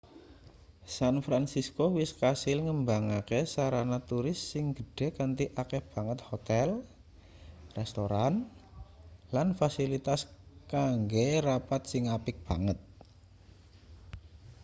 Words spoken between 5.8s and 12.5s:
banget hotel restoran lan fasilitas kanggo rapat sing apik